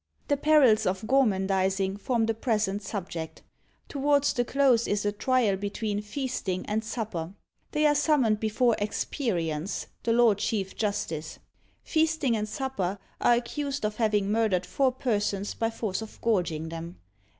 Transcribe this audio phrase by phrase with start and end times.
[0.29, 3.43] The perils of gormandising form the present subject.
[3.87, 7.35] Towards the close is a trial between Feasting and Supper.
[7.71, 11.37] They are summoned before Experience, the Lord Chief Justice!
[11.83, 16.97] Feasting and Supper are accused of having murdered four persons by force of gorging them.